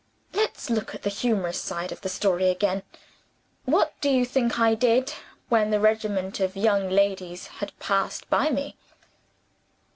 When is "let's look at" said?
0.33-1.03